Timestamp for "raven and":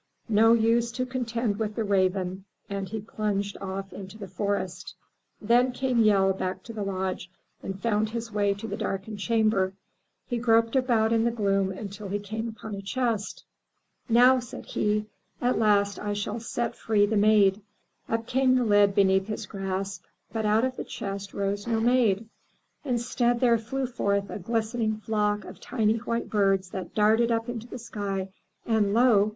1.83-2.89